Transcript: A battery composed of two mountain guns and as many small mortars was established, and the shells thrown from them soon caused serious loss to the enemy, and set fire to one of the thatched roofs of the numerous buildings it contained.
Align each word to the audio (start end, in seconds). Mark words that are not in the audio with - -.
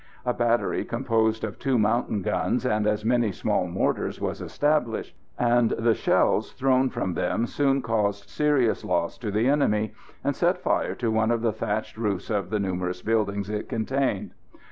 A 0.25 0.33
battery 0.33 0.83
composed 0.83 1.43
of 1.43 1.59
two 1.59 1.77
mountain 1.77 2.23
guns 2.23 2.65
and 2.65 2.87
as 2.87 3.05
many 3.05 3.31
small 3.31 3.67
mortars 3.67 4.19
was 4.19 4.41
established, 4.41 5.15
and 5.37 5.69
the 5.77 5.93
shells 5.93 6.53
thrown 6.53 6.89
from 6.89 7.13
them 7.13 7.45
soon 7.45 7.83
caused 7.83 8.27
serious 8.27 8.83
loss 8.83 9.15
to 9.19 9.29
the 9.29 9.47
enemy, 9.47 9.93
and 10.23 10.35
set 10.35 10.57
fire 10.57 10.95
to 10.95 11.11
one 11.11 11.29
of 11.29 11.43
the 11.43 11.53
thatched 11.53 11.97
roofs 11.97 12.31
of 12.31 12.49
the 12.49 12.59
numerous 12.59 13.03
buildings 13.03 13.47
it 13.47 13.69
contained. 13.69 14.31